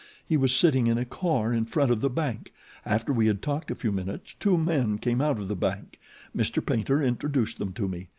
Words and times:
He 0.27 0.35
was 0.35 0.51
sitting 0.51 0.87
in 0.87 0.97
a 0.97 1.05
car 1.05 1.53
in 1.53 1.65
front 1.65 1.91
of 1.91 2.01
the 2.01 2.09
bank. 2.09 2.51
After 2.87 3.13
we 3.13 3.27
had 3.27 3.43
talked 3.43 3.69
a 3.69 3.75
few 3.75 3.91
minutes 3.91 4.33
two 4.39 4.57
men 4.57 4.97
came 4.97 5.21
out 5.21 5.37
of 5.37 5.47
the 5.47 5.55
bank. 5.55 5.99
Mr. 6.35 6.59
Paynter 6.65 7.03
introduced 7.03 7.59
them 7.59 7.71
to 7.73 7.87
me. 7.87 8.09